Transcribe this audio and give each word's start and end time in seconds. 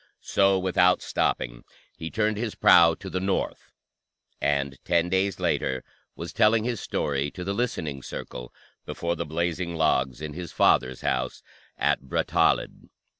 So, 0.23 0.57
without 0.57 1.03
stopping, 1.03 1.63
he 1.95 2.09
turned 2.09 2.35
his 2.37 2.55
prow 2.55 2.95
to 2.95 3.07
the 3.07 3.19
north, 3.19 3.69
and 4.41 4.79
ten 4.83 5.09
days 5.09 5.39
later 5.39 5.83
was 6.15 6.33
telling 6.33 6.63
his 6.63 6.81
story 6.81 7.29
to 7.29 7.43
the 7.43 7.53
listening 7.53 8.01
circle 8.01 8.51
before 8.83 9.15
the 9.15 9.27
blazing 9.27 9.75
logs 9.75 10.19
in 10.19 10.33
his 10.33 10.51
father's 10.51 11.01
house 11.01 11.43
at 11.77 12.01
Brattahlid. 12.05 12.89